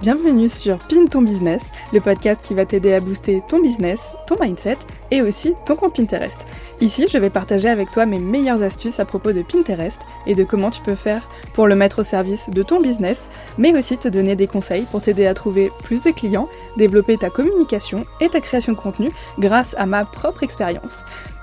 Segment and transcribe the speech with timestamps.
[0.00, 1.60] Bienvenue sur Pin ton business,
[1.92, 4.78] le podcast qui va t'aider à booster ton business, ton mindset
[5.10, 6.46] et aussi ton compte Pinterest.
[6.80, 10.42] Ici, je vais partager avec toi mes meilleures astuces à propos de Pinterest et de
[10.42, 13.28] comment tu peux faire pour le mettre au service de ton business,
[13.58, 17.28] mais aussi te donner des conseils pour t'aider à trouver plus de clients, développer ta
[17.28, 20.94] communication et ta création de contenu grâce à ma propre expérience.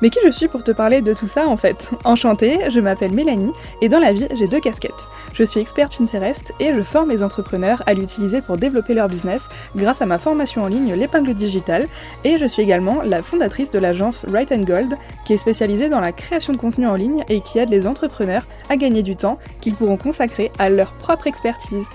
[0.01, 1.91] Mais qui je suis pour te parler de tout ça en fait?
[2.05, 5.07] Enchantée, je m'appelle Mélanie et dans la vie j'ai deux casquettes.
[5.33, 9.47] Je suis experte Pinterest et je forme les entrepreneurs à l'utiliser pour développer leur business
[9.75, 11.87] grâce à ma formation en ligne L'épingle digitale
[12.23, 15.99] et je suis également la fondatrice de l'agence Right and Gold qui est spécialisée dans
[15.99, 19.37] la création de contenu en ligne et qui aide les entrepreneurs à gagner du temps
[19.61, 21.85] qu'ils pourront consacrer à leur propre expertise.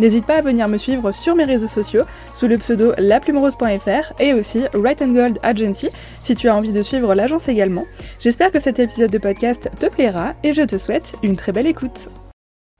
[0.00, 4.32] N'hésite pas à venir me suivre sur mes réseaux sociaux sous le pseudo laplumerose.fr et
[4.32, 5.90] aussi Right and Gold Agency
[6.22, 7.84] si tu as envie de suivre l'agence également.
[8.18, 11.66] J'espère que cet épisode de podcast te plaira et je te souhaite une très belle
[11.66, 12.08] écoute.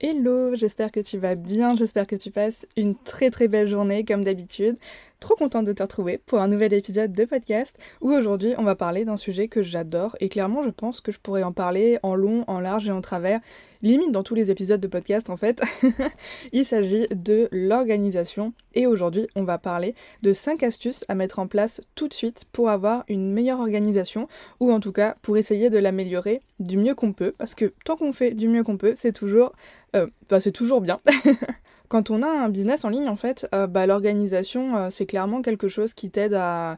[0.03, 4.03] Hello, j'espère que tu vas bien, j'espère que tu passes une très très belle journée
[4.03, 4.75] comme d'habitude.
[5.21, 8.73] Trop contente de te retrouver pour un nouvel épisode de podcast où aujourd'hui on va
[8.73, 12.15] parler d'un sujet que j'adore et clairement je pense que je pourrais en parler en
[12.15, 13.39] long, en large et en travers,
[13.83, 15.61] limite dans tous les épisodes de podcast en fait.
[16.53, 21.45] Il s'agit de l'organisation et aujourd'hui on va parler de 5 astuces à mettre en
[21.45, 24.27] place tout de suite pour avoir une meilleure organisation
[24.59, 27.95] ou en tout cas pour essayer de l'améliorer du mieux qu'on peut parce que tant
[27.95, 29.53] qu'on fait du mieux qu'on peut c'est toujours,
[29.95, 30.07] euh,
[30.39, 30.99] c'est toujours bien.
[31.91, 35.41] Quand on a un business en ligne, en fait, euh, bah, l'organisation, euh, c'est clairement
[35.41, 36.77] quelque chose qui t'aide à,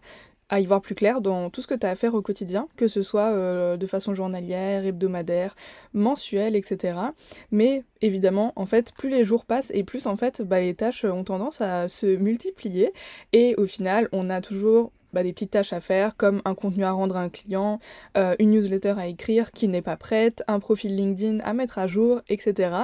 [0.52, 2.88] y voir plus clair dans tout ce que tu as à faire au quotidien, que
[2.88, 5.56] ce soit euh, de façon journalière, hebdomadaire,
[5.94, 6.98] mensuelle, etc.
[7.52, 11.06] Mais évidemment, en fait, plus les jours passent et plus en fait, bah, les tâches
[11.06, 12.92] ont tendance à se multiplier
[13.34, 16.84] et au final, on a toujours bah, des petites tâches à faire comme un contenu
[16.84, 17.80] à rendre à un client,
[18.18, 21.88] euh, une newsletter à écrire qui n'est pas prête, un profil LinkedIn à mettre à
[21.88, 22.76] jour, etc.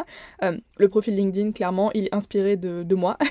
[0.44, 3.18] Euh, le profil LinkedIn, clairement, il est inspiré de, moi.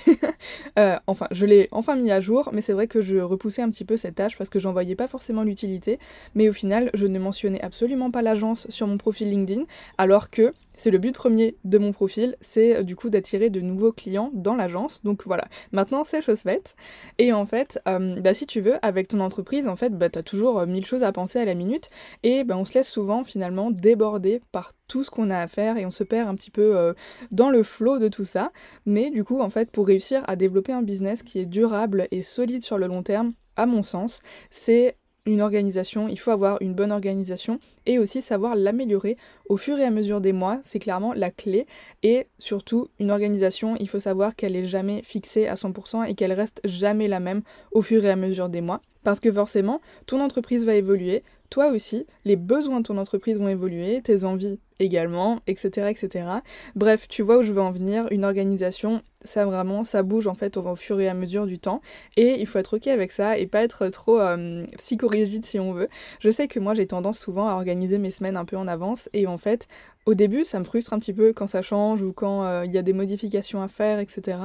[0.78, 3.70] Euh, enfin, je l'ai enfin mis à jour, mais c'est vrai que je repoussais un
[3.70, 5.98] petit peu cette tâche parce que j'en voyais pas forcément l'utilité.
[6.36, 9.64] Mais au final, je ne mentionnais absolument pas l'agence sur mon profil LinkedIn,
[9.96, 13.90] alors que c'est le but premier de mon profil, c'est du coup d'attirer de nouveaux
[13.90, 15.02] clients dans l'agence.
[15.02, 16.76] Donc voilà, maintenant c'est chose faite.
[17.18, 20.22] Et en fait, bah, si tu veux, avec ton entreprise, en fait, bah, tu as
[20.22, 21.90] toujours euh, mille choses à penser à la minute.
[22.22, 25.76] Et bah, on se laisse souvent finalement déborder par tout ce qu'on a à faire
[25.76, 26.94] et on se perd un petit peu
[27.30, 28.52] dans le flot de tout ça.
[28.86, 32.22] Mais du coup, en fait, pour réussir à développer un business qui est durable et
[32.22, 34.96] solide sur le long terme, à mon sens, c'est
[35.28, 39.18] une organisation, il faut avoir une bonne organisation et aussi savoir l'améliorer
[39.50, 41.66] au fur et à mesure des mois, c'est clairement la clé.
[42.02, 46.32] Et surtout, une organisation, il faut savoir qu'elle est jamais fixée à 100% et qu'elle
[46.32, 48.80] reste jamais la même au fur et à mesure des mois.
[49.08, 53.48] Parce que forcément, ton entreprise va évoluer, toi aussi, les besoins de ton entreprise vont
[53.48, 56.28] évoluer, tes envies également, etc., etc.
[56.76, 60.34] Bref, tu vois où je veux en venir, une organisation, ça vraiment, ça bouge en
[60.34, 61.80] fait au, fur et à mesure du temps,
[62.18, 65.72] et il faut être ok avec ça et pas être trop euh, psychorigide si on
[65.72, 65.88] veut.
[66.20, 69.08] Je sais que moi j'ai tendance souvent à organiser mes semaines un peu en avance,
[69.14, 69.68] et en fait,
[70.08, 72.72] au début, ça me frustre un petit peu quand ça change ou quand euh, il
[72.72, 74.38] y a des modifications à faire, etc.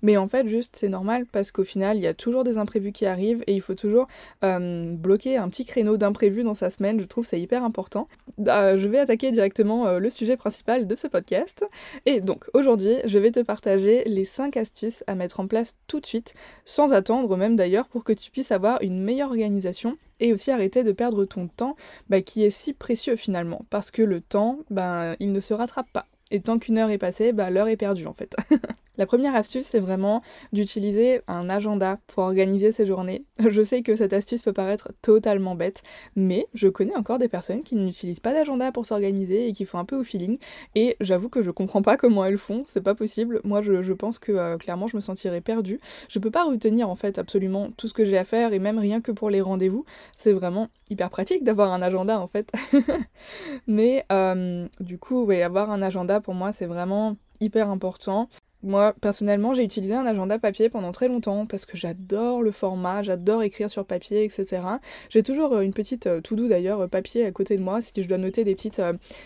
[0.00, 2.92] Mais en fait, juste, c'est normal parce qu'au final, il y a toujours des imprévus
[2.92, 4.06] qui arrivent et il faut toujours
[4.44, 7.00] euh, bloquer un petit créneau d'imprévus dans sa semaine.
[7.00, 8.06] Je trouve c'est hyper important.
[8.46, 11.66] Euh, je vais attaquer directement le sujet principal de ce podcast.
[12.06, 15.98] Et donc, aujourd'hui, je vais te partager les 5 astuces à mettre en place tout
[15.98, 20.32] de suite, sans attendre même d'ailleurs, pour que tu puisses avoir une meilleure organisation et
[20.32, 21.76] aussi arrêter de perdre ton temps
[22.08, 23.64] bah, qui est si précieux finalement.
[23.70, 26.06] Parce que le temps ben il ne se rattrape pas.
[26.30, 28.36] Et tant qu'une heure est passée bah, l'heure est perdue en fait
[28.98, 30.22] La première astuce, c'est vraiment
[30.52, 33.24] d'utiliser un agenda pour organiser ses journées.
[33.48, 35.84] Je sais que cette astuce peut paraître totalement bête,
[36.16, 39.78] mais je connais encore des personnes qui n'utilisent pas d'agenda pour s'organiser et qui font
[39.78, 40.38] un peu au feeling.
[40.74, 43.40] Et j'avoue que je comprends pas comment elles font, c'est pas possible.
[43.44, 45.80] Moi, je, pense que euh, clairement, je me sentirais perdue.
[46.08, 48.78] Je peux pas retenir en fait absolument tout ce que j'ai à faire et même
[48.78, 49.84] rien que pour les rendez-vous.
[50.16, 52.50] C'est vraiment hyper pratique d'avoir un agenda en fait.
[53.68, 58.28] mais euh, du coup, avoir un agenda pour moi, c'est vraiment hyper important.
[58.64, 63.04] Moi, personnellement, j'ai utilisé un agenda papier pendant très longtemps parce que j'adore le format,
[63.04, 64.62] j'adore écrire sur papier, etc.
[65.10, 67.92] J'ai toujours euh, une petite euh, to-do d'ailleurs euh, papier à côté de moi si
[67.96, 68.82] je dois noter des petites,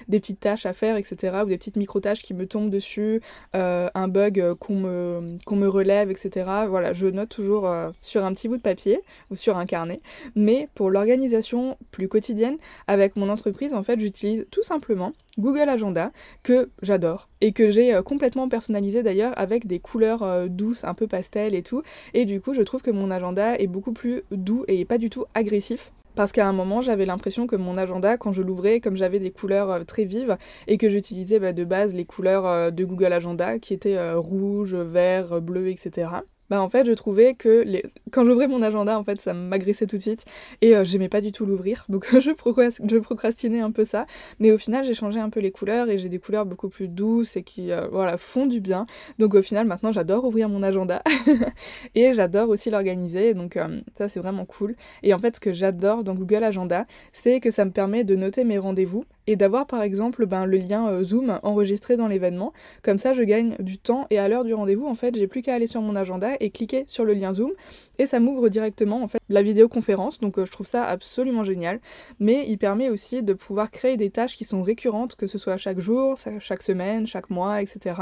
[0.09, 1.39] des petites tâches à faire, etc.
[1.45, 3.23] ou des petites micro-tâches qui me tombent dessus,
[3.55, 6.51] un bug qu'on me, qu'on me relève, etc.
[6.69, 7.71] Voilà, je note toujours
[8.01, 9.01] sur un petit bout de papier
[9.31, 10.01] ou sur un carnet.
[10.37, 12.57] Mais pour l'organisation plus quotidienne,
[12.87, 16.13] avec mon entreprise, en fait, j'utilise tout simplement Google Agenda
[16.43, 20.95] que j'adore et que j'ai euh, complètement personnalisé d'ailleurs avec des couleurs euh, douces, un
[20.95, 21.83] peu pastel et tout.
[22.15, 25.11] Et du coup, je trouve que mon agenda est beaucoup plus doux et pas du
[25.11, 25.93] tout agressif.
[26.15, 29.31] Parce qu'à un moment, j'avais l'impression que mon agenda, quand je l'ouvrais, comme j'avais des
[29.31, 30.37] couleurs euh, très vives
[30.67, 35.41] et que j'utilisais bah, de base les couleurs de Google Agenda qui étaient rouge, vert,
[35.41, 37.83] bleu, etc bah en fait je trouvais que les...
[38.11, 40.25] quand j'ouvrais mon agenda en fait ça m'agressait tout de suite
[40.61, 41.87] et euh, j'aimais pas du tout l'ouvrir.
[41.89, 44.07] Donc je, je, procrastinais un peu ça.
[44.39, 46.89] Mais au final j'ai changé un peu les couleurs et j'ai des couleurs beaucoup plus
[46.89, 48.87] douces et qui euh, voilà font du bien.
[49.19, 51.03] Donc au final maintenant j'adore ouvrir mon agenda
[51.95, 53.35] et j'adore aussi l'organiser.
[53.35, 54.77] Donc euh, ça c'est vraiment cool.
[55.03, 58.15] Et en fait ce que j'adore dans Google Agenda c'est que ça me permet de
[58.15, 62.53] noter mes rendez-vous et d'avoir par exemple ben, le lien Zoom enregistré dans l'événement.
[62.83, 65.41] Comme ça je gagne du temps et à l'heure du rendez-vous en fait j'ai plus
[65.41, 67.53] qu'à aller sur mon agenda et cliquer sur le lien Zoom.
[67.99, 70.19] Et ça m'ouvre directement en fait la vidéoconférence.
[70.21, 71.81] Donc euh, je trouve ça absolument génial.
[72.21, 75.57] Mais il permet aussi de pouvoir créer des tâches qui sont récurrentes que ce soit
[75.57, 77.95] chaque jour, chaque semaine, chaque mois etc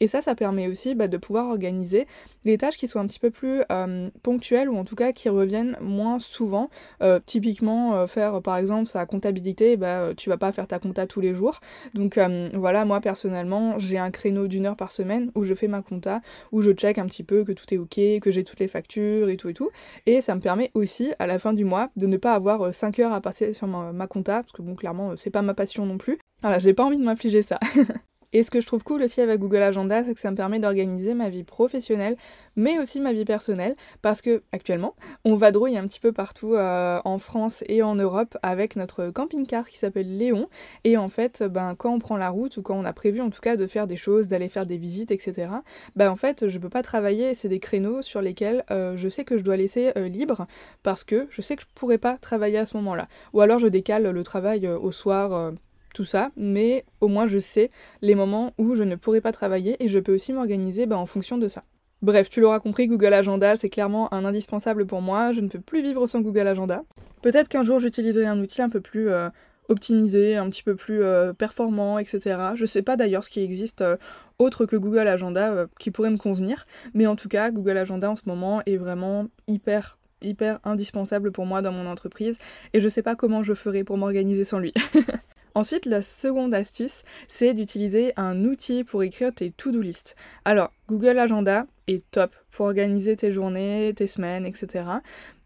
[0.00, 2.06] et ça ça permet aussi bah, de pouvoir organiser
[2.44, 5.28] les tâches qui sont un petit peu plus euh, ponctuelles ou en tout cas qui
[5.28, 6.70] reviennent moins souvent.
[7.02, 11.20] Euh, typiquement faire par exemple sa comptabilité bah tu vas pas faire ta compta tous
[11.20, 11.60] les jours.
[11.94, 12.18] Donc
[12.54, 16.20] voilà moi personnellement j'ai un créneau d'une heure par semaine où je fais ma compta
[16.52, 19.36] où je check un petit peu que tout ok, que j'ai toutes les factures et
[19.36, 19.70] tout et tout.
[20.06, 22.98] Et ça me permet aussi, à la fin du mois, de ne pas avoir 5
[22.98, 25.42] euh, heures à passer sur ma, ma compta, parce que bon, clairement, euh, c'est pas
[25.42, 26.18] ma passion non plus.
[26.42, 27.58] Voilà, j'ai pas envie de m'infliger ça.
[28.32, 30.58] Et ce que je trouve cool aussi avec Google Agenda, c'est que ça me permet
[30.58, 32.16] d'organiser ma vie professionnelle,
[32.56, 34.94] mais aussi ma vie personnelle, parce que actuellement,
[35.24, 39.68] on vadrouille un petit peu partout euh, en France et en Europe avec notre camping-car
[39.68, 40.48] qui s'appelle Léon.
[40.84, 43.30] Et en fait, ben, quand on prend la route ou quand on a prévu en
[43.30, 45.48] tout cas de faire des choses, d'aller faire des visites, etc.,
[45.96, 47.34] ben, en fait, je peux pas travailler.
[47.34, 50.46] C'est des créneaux sur lesquels euh, je sais que je dois laisser euh, libre
[50.82, 53.08] parce que je sais que je pourrais pas travailler à ce moment-là.
[53.32, 55.52] Ou alors je décale le travail au soir
[55.92, 59.76] tout ça, mais au moins je sais les moments où je ne pourrai pas travailler
[59.82, 61.62] et je peux aussi m'organiser bah, en fonction de ça.
[62.02, 65.60] Bref, tu l'auras compris, Google Agenda, c'est clairement un indispensable pour moi, je ne peux
[65.60, 66.82] plus vivre sans Google Agenda.
[67.22, 69.28] Peut-être qu'un jour j'utiliserai un outil un peu plus euh,
[69.68, 72.38] optimisé, un petit peu plus euh, performant, etc.
[72.56, 73.96] Je sais pas d'ailleurs ce qui existe euh,
[74.40, 78.16] autre que Google Agenda qui pourrait me convenir, mais en tout cas, Google Agenda en
[78.16, 82.38] ce moment est vraiment hyper hyper indispensable pour moi dans mon entreprise
[82.72, 84.72] et je sais pas comment je ferai pour m'organiser sans lui.
[85.54, 90.16] Ensuite, la seconde astuce, c'est d'utiliser un outil pour écrire tes to-do list.
[90.44, 94.84] Alors, Google Agenda est top pour organiser tes journées, tes semaines, etc.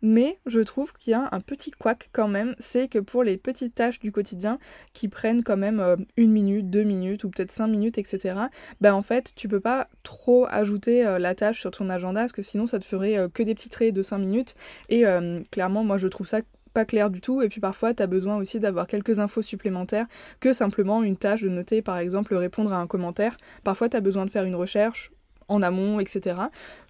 [0.03, 3.37] Mais je trouve qu'il y a un petit couac quand même, c'est que pour les
[3.37, 4.59] petites tâches du quotidien
[4.93, 8.39] qui prennent quand même euh, une minute, deux minutes ou peut-être cinq minutes, etc.
[8.81, 12.33] Ben en fait, tu peux pas trop ajouter euh, la tâche sur ton agenda parce
[12.33, 14.55] que sinon ça te ferait euh, que des petits traits de cinq minutes.
[14.89, 15.05] Et
[15.51, 16.41] clairement, moi je trouve ça
[16.77, 20.05] pas clair du tout et puis parfois tu as besoin aussi d'avoir quelques infos supplémentaires
[20.41, 23.39] que simplement une tâche de noter par exemple répondre à un commentaire.
[23.65, 25.11] Parfois tu as besoin de faire une recherche
[25.49, 26.37] en amont, etc.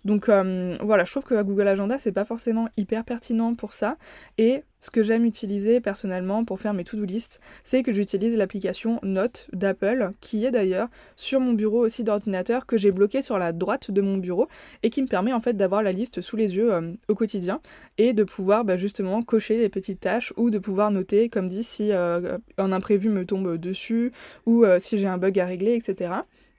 [0.05, 3.97] Donc euh, voilà, je trouve que Google Agenda, c'est pas forcément hyper pertinent pour ça.
[4.39, 9.01] Et ce que j'aime utiliser personnellement pour faire mes to-do list, c'est que j'utilise l'application
[9.03, 13.53] Note d'Apple, qui est d'ailleurs sur mon bureau aussi d'ordinateur, que j'ai bloqué sur la
[13.53, 14.49] droite de mon bureau,
[14.83, 17.61] et qui me permet en fait d'avoir la liste sous les yeux euh, au quotidien,
[17.99, 21.65] et de pouvoir bah, justement cocher les petites tâches, ou de pouvoir noter, comme dit,
[21.65, 24.13] si euh, un imprévu me tombe dessus,
[24.45, 26.11] ou si j'ai un bug à régler, etc.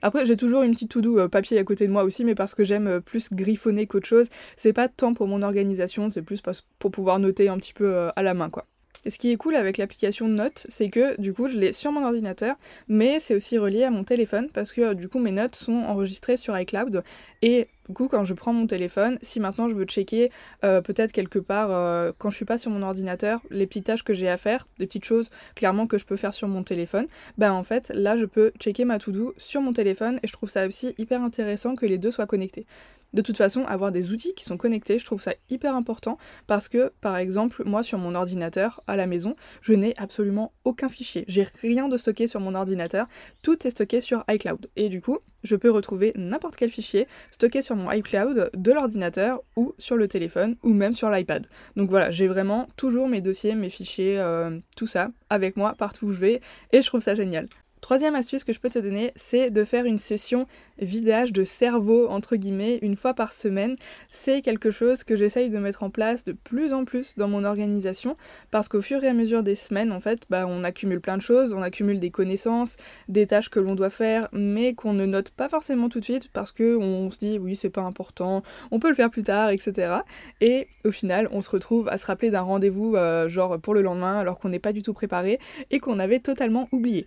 [0.02, 2.54] Après, j'ai toujours une petite to-do euh, papier à côté de moi aussi, mais parce
[2.54, 4.28] que j'aime euh, plus griffonner qu'autre chose.
[4.56, 6.40] C'est pas tant pour mon organisation, c'est plus
[6.78, 8.66] pour pouvoir noter un petit peu euh, à la main, quoi.
[9.04, 11.92] Et ce qui est cool avec l'application Notes, c'est que du coup je l'ai sur
[11.92, 12.56] mon ordinateur,
[12.88, 16.36] mais c'est aussi relié à mon téléphone parce que du coup mes notes sont enregistrées
[16.36, 17.02] sur iCloud
[17.42, 20.30] et du coup quand je prends mon téléphone, si maintenant je veux checker
[20.64, 24.04] euh, peut-être quelque part euh, quand je suis pas sur mon ordinateur les petites tâches
[24.04, 27.06] que j'ai à faire, des petites choses clairement que je peux faire sur mon téléphone,
[27.38, 30.50] ben en fait là je peux checker ma to-do sur mon téléphone et je trouve
[30.50, 32.66] ça aussi hyper intéressant que les deux soient connectés.
[33.14, 36.68] De toute façon, avoir des outils qui sont connectés, je trouve ça hyper important parce
[36.68, 41.24] que, par exemple, moi sur mon ordinateur à la maison, je n'ai absolument aucun fichier.
[41.26, 43.06] J'ai rien de stocké sur mon ordinateur,
[43.42, 44.68] tout est stocké sur iCloud.
[44.76, 49.40] Et du coup, je peux retrouver n'importe quel fichier stocké sur mon iCloud de l'ordinateur
[49.56, 51.46] ou sur le téléphone ou même sur l'iPad.
[51.76, 56.06] Donc voilà, j'ai vraiment toujours mes dossiers, mes fichiers, euh, tout ça avec moi partout
[56.06, 56.40] où je vais
[56.72, 57.48] et je trouve ça génial.
[57.80, 60.46] Troisième astuce que je peux te donner, c'est de faire une session
[60.78, 63.76] vidage de cerveau, entre guillemets, une fois par semaine.
[64.08, 67.44] C'est quelque chose que j'essaye de mettre en place de plus en plus dans mon
[67.44, 68.16] organisation,
[68.50, 71.22] parce qu'au fur et à mesure des semaines, en fait, bah, on accumule plein de
[71.22, 72.76] choses, on accumule des connaissances,
[73.08, 76.30] des tâches que l'on doit faire, mais qu'on ne note pas forcément tout de suite,
[76.32, 79.98] parce qu'on se dit, oui, c'est pas important, on peut le faire plus tard, etc.
[80.40, 83.82] Et au final, on se retrouve à se rappeler d'un rendez-vous, euh, genre pour le
[83.82, 85.38] lendemain, alors qu'on n'est pas du tout préparé,
[85.70, 87.06] et qu'on avait totalement oublié.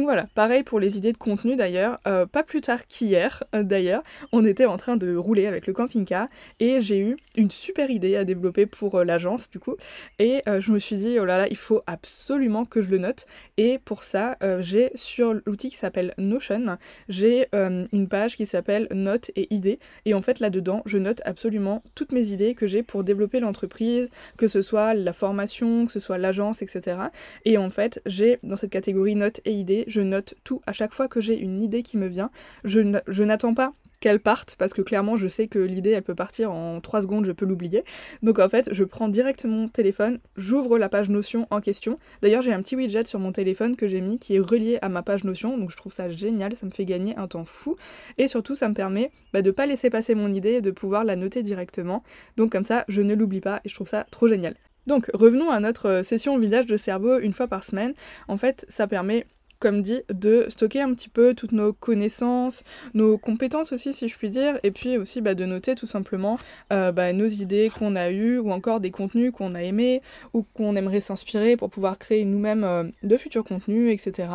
[0.00, 2.00] Donc voilà, pareil pour les idées de contenu d'ailleurs.
[2.06, 4.02] Euh, pas plus tard qu'hier euh, d'ailleurs,
[4.32, 6.28] on était en train de rouler avec le camping-car
[6.58, 9.76] et j'ai eu une super idée à développer pour euh, l'agence du coup.
[10.18, 13.26] Et je me suis dit, oh là là, il faut absolument que je le note.
[13.58, 16.78] Et pour ça, j'ai sur l'outil qui s'appelle Notion,
[17.08, 19.78] j'ai une page qui s'appelle Notes et idées.
[20.06, 24.10] Et en fait là-dedans, je note absolument toutes mes idées que j'ai pour développer l'entreprise,
[24.36, 26.96] que ce soit la formation, que ce soit l'agence, etc.
[27.44, 30.60] Et en fait, j'ai dans cette catégorie notes et idées, je note tout.
[30.66, 32.30] À chaque fois que j'ai une idée qui me vient,
[32.64, 36.50] je n'attends pas qu'elle parte parce que clairement je sais que l'idée elle peut partir
[36.50, 37.84] en 3 secondes, je peux l'oublier.
[38.22, 41.98] Donc en fait, je prends directement mon téléphone, j'ouvre la page Notion en question.
[42.22, 44.88] D'ailleurs, j'ai un petit widget sur mon téléphone que j'ai mis qui est relié à
[44.88, 47.76] ma page Notion, donc je trouve ça génial, ça me fait gagner un temps fou
[48.16, 51.04] et surtout ça me permet bah, de pas laisser passer mon idée et de pouvoir
[51.04, 52.02] la noter directement.
[52.36, 54.54] Donc comme ça, je ne l'oublie pas et je trouve ça trop génial.
[54.86, 57.92] Donc revenons à notre session visage de cerveau une fois par semaine.
[58.28, 59.26] En fait, ça permet
[59.60, 62.64] comme dit, de stocker un petit peu toutes nos connaissances,
[62.94, 66.38] nos compétences aussi, si je puis dire, et puis aussi bah, de noter tout simplement
[66.72, 70.00] euh, bah, nos idées qu'on a eues, ou encore des contenus qu'on a aimés,
[70.32, 74.28] ou qu'on aimerait s'inspirer pour pouvoir créer nous-mêmes euh, de futurs contenus, etc.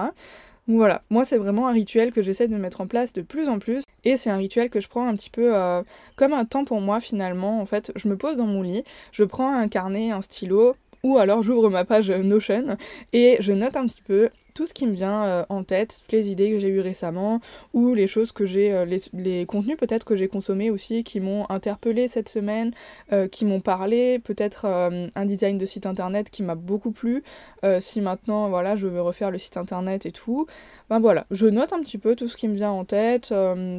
[0.68, 3.60] Voilà, moi c'est vraiment un rituel que j'essaie de mettre en place de plus en
[3.60, 5.84] plus et c'est un rituel que je prends un petit peu euh,
[6.16, 7.62] comme un temps pour moi finalement.
[7.62, 11.20] En fait, je me pose dans mon lit, je prends un carnet, un stylo ou
[11.20, 12.78] alors j'ouvre ma page Notion
[13.14, 16.14] et je note un petit peu tout ce qui me vient euh, en tête, toutes
[16.14, 17.42] les idées que j'ai eues récemment,
[17.74, 21.46] ou les choses que j'ai, euh, les, contenus peut-être que j'ai consommés aussi, qui m'ont
[21.50, 22.72] interpellé cette semaine,
[23.12, 27.24] euh, qui m'ont parlé, peut-être un design de site internet qui m'a beaucoup plu,
[27.80, 30.48] si maintenant voilà je veux refaire le site internet et tout,
[30.90, 33.34] ben voilà, je note un petit peu tout ce qui me vient en tête,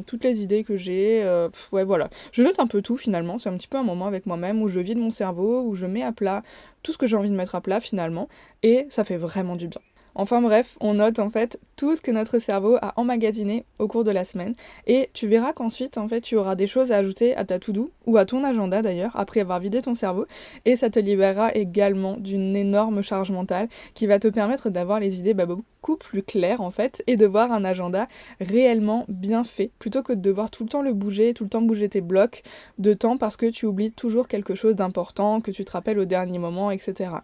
[0.05, 1.25] toutes les idées que j'ai,
[1.71, 4.27] ouais voilà, je note un peu tout finalement, c'est un petit peu un moment avec
[4.27, 6.43] moi-même où je vide mon cerveau, où je mets à plat
[6.83, 8.29] tout ce que j'ai envie de mettre à plat finalement,
[8.61, 9.81] et ça fait vraiment du bien.
[10.19, 14.03] Enfin bref, on note en fait tout ce que notre cerveau a emmagasiné au cours
[14.03, 14.55] de la semaine
[14.87, 17.91] et tu verras qu'ensuite en fait tu auras des choses à ajouter à ta to-do
[18.07, 20.25] ou à ton agenda d'ailleurs après avoir vidé ton cerveau
[20.65, 25.19] et ça te libérera également d'une énorme charge mentale qui va te permettre d'avoir les
[25.19, 28.07] idées bah, beaucoup plus claires en fait et de voir un agenda
[28.41, 31.61] réellement bien fait plutôt que de devoir tout le temps le bouger, tout le temps
[31.61, 32.41] bouger tes blocs
[32.79, 36.05] de temps parce que tu oublies toujours quelque chose d'important, que tu te rappelles au
[36.05, 37.17] dernier moment, etc.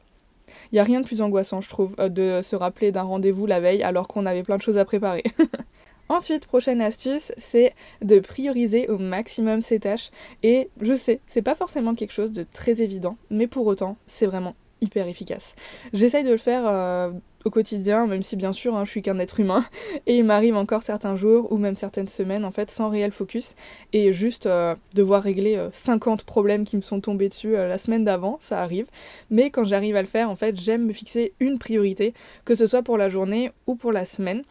[0.71, 3.45] Il n'y a rien de plus angoissant, je trouve, euh, de se rappeler d'un rendez-vous
[3.45, 5.23] la veille alors qu'on avait plein de choses à préparer.
[6.09, 10.11] Ensuite, prochaine astuce, c'est de prioriser au maximum ses tâches.
[10.43, 14.25] Et je sais, c'est pas forcément quelque chose de très évident, mais pour autant, c'est
[14.25, 15.55] vraiment hyper efficace.
[15.93, 17.11] J'essaye de le faire euh,
[17.45, 19.65] au quotidien, même si bien sûr hein, je suis qu'un être humain,
[20.05, 23.55] et il m'arrive encore certains jours ou même certaines semaines en fait sans réel focus
[23.93, 28.03] et juste euh, devoir régler 50 euh, problèmes qui me sont tombés dessus la semaine
[28.03, 28.87] d'avant, ça arrive.
[29.29, 32.13] Mais quand j'arrive à le faire, en fait, j'aime me fixer une priorité,
[32.45, 34.43] que ce soit pour la journée ou pour la semaine.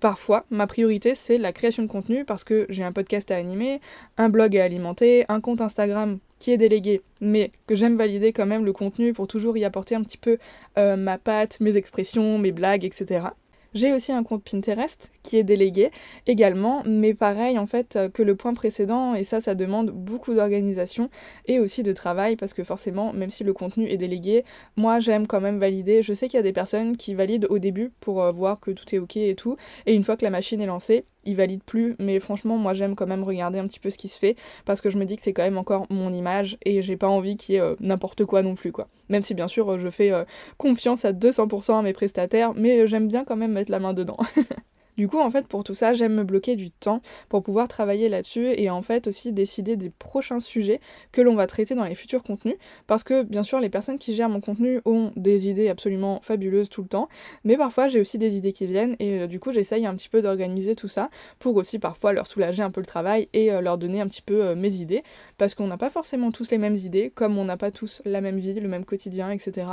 [0.00, 3.80] Parfois, ma priorité, c'est la création de contenu parce que j'ai un podcast à animer,
[4.16, 8.46] un blog à alimenter, un compte Instagram qui est délégué, mais que j'aime valider quand
[8.46, 10.38] même le contenu pour toujours y apporter un petit peu
[10.78, 13.28] euh, ma patte, mes expressions, mes blagues, etc.
[13.74, 15.90] J'ai aussi un compte Pinterest qui est délégué
[16.26, 20.34] également, mais pareil en fait euh, que le point précédent, et ça ça demande beaucoup
[20.34, 21.10] d'organisation
[21.46, 24.44] et aussi de travail parce que forcément, même si le contenu est délégué,
[24.76, 26.02] moi j'aime quand même valider.
[26.02, 28.70] Je sais qu'il y a des personnes qui valident au début pour euh, voir que
[28.70, 31.62] tout est ok et tout, et une fois que la machine est lancée, il valide
[31.62, 34.36] plus, mais franchement, moi j'aime quand même regarder un petit peu ce qui se fait
[34.64, 37.08] parce que je me dis que c'est quand même encore mon image et j'ai pas
[37.08, 38.88] envie qu'il y ait euh, n'importe quoi non plus, quoi.
[39.08, 40.24] Même si bien sûr je fais euh,
[40.56, 44.16] confiance à 200% à mes prestataires, mais j'aime bien quand même mettre la main dedans.
[44.98, 48.08] Du coup, en fait, pour tout ça, j'aime me bloquer du temps pour pouvoir travailler
[48.08, 50.80] là-dessus et en fait aussi décider des prochains sujets
[51.12, 52.56] que l'on va traiter dans les futurs contenus.
[52.88, 56.68] Parce que, bien sûr, les personnes qui gèrent mon contenu ont des idées absolument fabuleuses
[56.68, 57.08] tout le temps,
[57.44, 60.08] mais parfois j'ai aussi des idées qui viennent et euh, du coup, j'essaye un petit
[60.08, 63.60] peu d'organiser tout ça pour aussi parfois leur soulager un peu le travail et euh,
[63.60, 65.04] leur donner un petit peu euh, mes idées.
[65.36, 68.20] Parce qu'on n'a pas forcément tous les mêmes idées, comme on n'a pas tous la
[68.20, 69.68] même vie, le même quotidien, etc.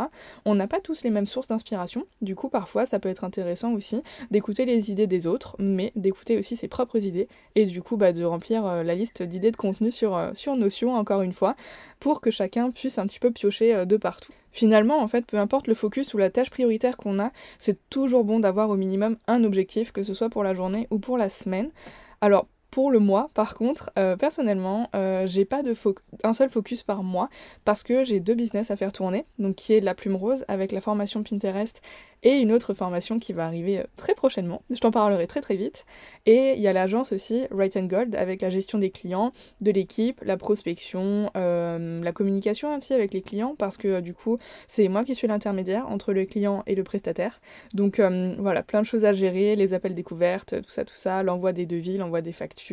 [0.46, 2.06] On n'a pas tous les mêmes sources d'inspiration.
[2.22, 6.38] Du coup, parfois, ça peut être intéressant aussi d'écouter les idées des autres, mais d'écouter
[6.38, 9.56] aussi ses propres idées et du coup bah, de remplir euh, la liste d'idées de
[9.58, 11.56] contenu sur, euh, sur Notion encore une fois
[12.00, 14.34] pour que chacun puisse un petit peu piocher euh, de partout.
[14.52, 18.24] Finalement, en fait, peu importe le focus ou la tâche prioritaire qu'on a, c'est toujours
[18.24, 21.30] bon d'avoir au minimum un objectif, que ce soit pour la journée ou pour la
[21.30, 21.72] semaine.
[22.22, 25.74] Alors, Pour le mois, par contre, euh, personnellement, euh, j'ai pas de
[26.26, 27.30] un seul focus par mois
[27.64, 30.74] parce que j'ai deux business à faire tourner, donc qui est la plume rose avec
[30.74, 31.82] la formation Pinterest
[32.24, 34.62] et une autre formation qui va arriver euh, très prochainement.
[34.70, 35.86] Je t'en parlerai très très vite.
[36.26, 39.72] Et il y a l'agence aussi, Right and Gold, avec la gestion des clients, de
[39.72, 45.06] l'équipe, la prospection, la communication aussi avec les clients, parce que du coup, c'est moi
[45.06, 47.40] qui suis l'intermédiaire entre le client et le prestataire.
[47.74, 51.54] Donc voilà, plein de choses à gérer, les appels découvertes, tout ça, tout ça, l'envoi
[51.54, 52.65] des devis, l'envoi des factures.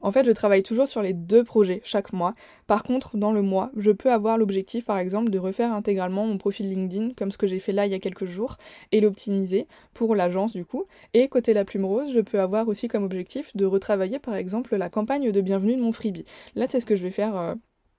[0.00, 2.34] En fait, je travaille toujours sur les deux projets chaque mois.
[2.66, 6.38] Par contre, dans le mois, je peux avoir l'objectif, par exemple, de refaire intégralement mon
[6.38, 8.56] profil LinkedIn, comme ce que j'ai fait là il y a quelques jours,
[8.92, 10.84] et l'optimiser pour l'agence du coup.
[11.12, 14.76] Et côté la plume rose, je peux avoir aussi comme objectif de retravailler par exemple
[14.76, 16.24] la campagne de bienvenue de mon freebie.
[16.54, 17.36] Là, c'est ce que je vais faire.
[17.36, 17.54] Euh,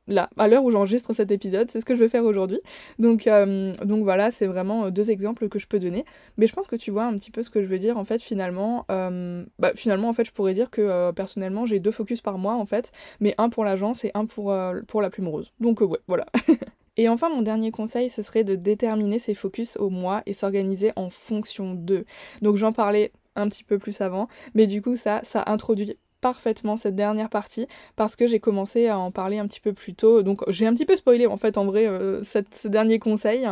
[0.08, 2.60] là, à l'heure où j'enregistre cet épisode, c'est ce que je vais faire aujourd'hui.
[3.00, 6.06] Donc, euh, donc voilà, c'est vraiment euh, deux exemples que je peux donner.
[6.38, 7.98] Mais je pense que tu vois un petit peu ce que je veux dire.
[7.98, 12.22] En fait, finalement, bah, finalement, en fait, je pourrais dire que personnellement, j'ai deux focus
[12.22, 14.56] par mois en fait, mais un pour l'agence et un pour,
[14.88, 15.52] pour la plume rose.
[15.60, 16.26] Donc ouais, voilà.
[16.98, 20.94] Et enfin, mon dernier conseil, ce serait de déterminer ses focus au mois et s'organiser
[20.96, 22.06] en fonction d'eux.
[22.42, 26.78] Donc j'en parlais un petit peu plus avant, mais du coup ça, ça introduit parfaitement
[26.78, 30.24] cette dernière partie parce que j'ai commencé à en parler un petit peu plus tôt.
[30.24, 33.48] Donc j'ai un petit peu spoilé en fait en vrai euh, ce dernier conseil,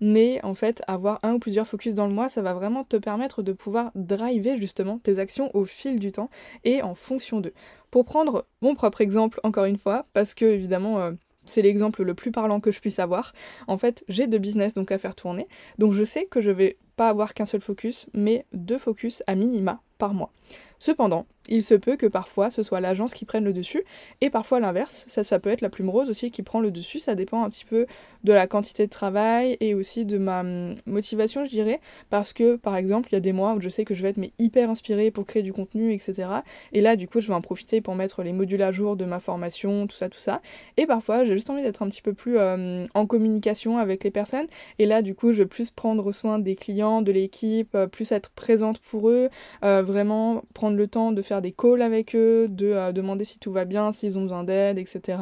[0.00, 2.96] mais en fait avoir un ou plusieurs focus dans le mois, ça va vraiment te
[2.96, 6.30] permettre de pouvoir driver justement tes actions au fil du temps
[6.64, 7.54] et en fonction d'eux.
[7.90, 11.12] Pour prendre mon propre exemple encore une fois, parce que évidemment euh,
[11.48, 13.32] c'est l'exemple le plus parlant que je puisse avoir.
[13.66, 15.48] En fait, j'ai deux business donc à faire tourner,
[15.78, 19.34] donc je sais que je vais pas avoir qu'un seul focus, mais deux focus à
[19.34, 20.32] minima par mois.
[20.78, 23.82] Cependant, il se peut que parfois ce soit l'agence qui prenne le dessus,
[24.20, 26.98] et parfois l'inverse, ça, ça peut être la plume rose aussi qui prend le dessus,
[26.98, 27.86] ça dépend un petit peu
[28.24, 31.80] de la quantité de travail et aussi de ma hum, motivation, je dirais,
[32.10, 34.10] parce que par exemple, il y a des mois où je sais que je vais
[34.10, 36.28] être hyper inspirée pour créer du contenu, etc.
[36.72, 39.04] Et là, du coup, je vais en profiter pour mettre les modules à jour de
[39.04, 40.42] ma formation, tout ça, tout ça.
[40.76, 44.10] Et parfois, j'ai juste envie d'être un petit peu plus hum, en communication avec les
[44.10, 44.46] personnes,
[44.78, 48.12] et là, du coup, je vais plus prendre soin des clients, de l'équipe, euh, plus
[48.12, 49.28] être présente pour eux,
[49.64, 53.38] euh, vraiment prendre le temps de faire des calls avec eux, de euh, demander si
[53.38, 55.18] tout va bien, s'ils ont besoin d'aide, etc.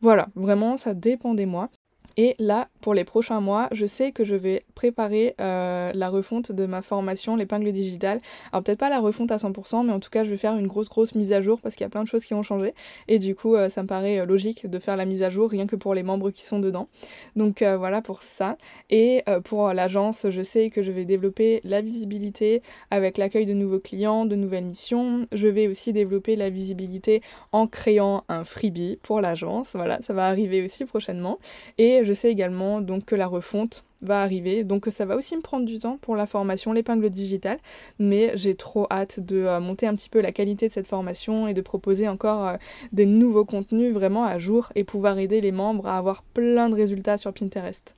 [0.00, 1.70] Voilà, vraiment, ça dépend des mois.
[2.16, 6.52] Et là, pour les prochains mois, je sais que je vais préparer euh, la refonte
[6.52, 8.20] de ma formation, l'épingle digitale.
[8.52, 10.66] Alors peut-être pas la refonte à 100%, mais en tout cas, je vais faire une
[10.66, 12.74] grosse grosse mise à jour parce qu'il y a plein de choses qui ont changé.
[13.06, 15.48] Et du coup, euh, ça me paraît euh, logique de faire la mise à jour
[15.48, 16.88] rien que pour les membres qui sont dedans.
[17.36, 18.56] Donc voilà pour ça.
[18.90, 23.78] Et pour l'agence, je sais que je vais développer la visibilité avec l'accueil de nouveaux
[23.78, 25.24] clients, de nouvelles missions.
[25.32, 27.22] Je vais aussi développer la visibilité
[27.52, 29.70] en créant un freebie pour l'agence.
[29.74, 31.38] Voilà, ça va arriver aussi prochainement.
[31.78, 35.42] Et je sais également donc que la refonte va arriver, donc ça va aussi me
[35.42, 37.58] prendre du temps pour la formation, l'épingle digitale,
[37.98, 41.46] mais j'ai trop hâte de euh, monter un petit peu la qualité de cette formation
[41.46, 42.56] et de proposer encore euh,
[42.92, 46.74] des nouveaux contenus vraiment à jour et pouvoir aider les membres à avoir plein de
[46.74, 47.96] résultats sur Pinterest.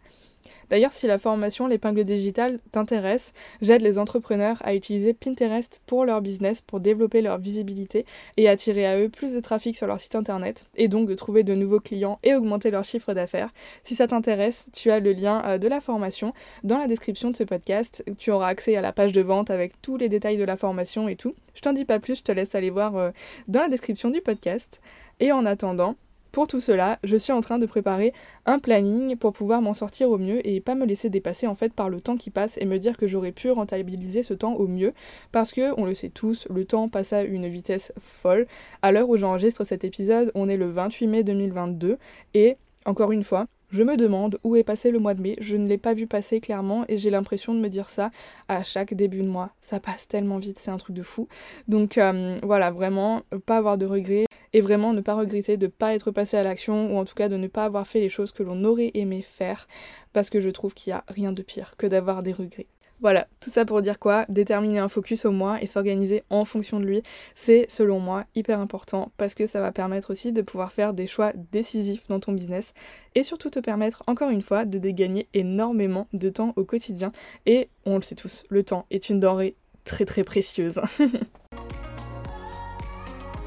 [0.70, 6.20] D'ailleurs, si la formation L'épingle digitale t'intéresse, j'aide les entrepreneurs à utiliser Pinterest pour leur
[6.20, 10.14] business, pour développer leur visibilité et attirer à eux plus de trafic sur leur site
[10.14, 13.50] internet, et donc de trouver de nouveaux clients et augmenter leur chiffre d'affaires.
[13.83, 17.37] Si ça t'intéresse, tu as le lien euh, de la formation dans la description de
[17.37, 18.04] ce podcast.
[18.18, 21.09] Tu auras accès à la page de vente avec tous les détails de la formation
[21.09, 21.35] et tout.
[21.54, 23.11] Je t'en dis pas plus, je te laisse aller voir euh,
[23.48, 24.80] dans la description du podcast.
[25.20, 25.94] Et en attendant,
[26.35, 28.12] pour tout cela, je suis en train de préparer
[28.44, 31.73] un planning pour pouvoir m'en sortir au mieux et pas me laisser dépasser en fait
[31.73, 34.66] par le temps qui passe et me dire que j'aurais pu rentabiliser ce temps au
[34.66, 34.94] mieux
[35.31, 38.49] parce que on le sait tous, le temps passe à une vitesse folle.
[38.83, 41.99] À l'heure où j'enregistre cet épisode, on est le 28 mai 2022
[42.35, 45.55] et encore une fois, je me demande où est passé le mois de mai, je
[45.55, 48.11] ne l'ai pas vu passer clairement et j'ai l'impression de me dire ça
[48.49, 49.51] à chaque début de mois.
[49.61, 51.29] Ça passe tellement vite, c'est un truc de fou.
[51.68, 55.71] Donc euh, voilà, vraiment, pas avoir de regrets et vraiment ne pas regretter de ne
[55.71, 58.09] pas être passé à l'action ou en tout cas de ne pas avoir fait les
[58.09, 59.69] choses que l'on aurait aimé faire
[60.14, 62.69] parce que je trouve qu'il n'y a rien de pire que d'avoir des regrets.
[63.01, 64.25] Voilà, tout ça pour dire quoi?
[64.29, 67.03] Déterminer un focus au mois et s'organiser en fonction de lui,
[67.35, 71.09] c'est selon moi hyper important parce que ça va permettre aussi de pouvoir faire des
[71.09, 72.73] choix décisifs dans ton business
[73.17, 77.11] et surtout te permettre encore une fois de dégagner énormément de temps au quotidien
[77.45, 80.81] et on le sait tous, le temps est une denrée très très précieuse.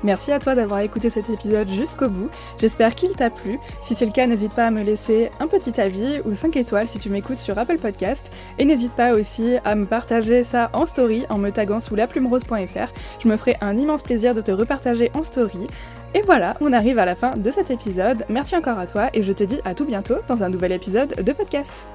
[0.03, 2.29] Merci à toi d'avoir écouté cet épisode jusqu'au bout.
[2.59, 3.59] J'espère qu'il t'a plu.
[3.81, 6.87] Si c'est le cas, n'hésite pas à me laisser un petit avis ou 5 étoiles
[6.87, 8.31] si tu m'écoutes sur Apple Podcast.
[8.59, 12.93] Et n'hésite pas aussi à me partager ça en story en me taguant sous laplumerose.fr.
[13.19, 15.67] Je me ferai un immense plaisir de te repartager en story.
[16.13, 18.25] Et voilà, on arrive à la fin de cet épisode.
[18.29, 21.15] Merci encore à toi et je te dis à tout bientôt dans un nouvel épisode
[21.23, 21.87] de podcast.